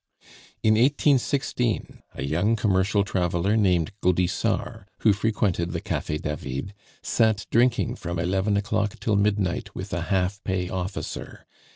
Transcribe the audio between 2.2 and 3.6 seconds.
young commercial traveler